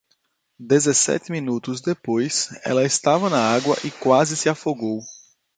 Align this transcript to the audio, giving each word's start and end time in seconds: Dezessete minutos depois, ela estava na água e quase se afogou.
Dezessete 0.57 1.31
minutos 1.31 1.79
depois, 1.79 2.49
ela 2.65 2.83
estava 2.83 3.29
na 3.29 3.37
água 3.37 3.77
e 3.83 3.91
quase 3.91 4.35
se 4.35 4.49
afogou. 4.49 4.99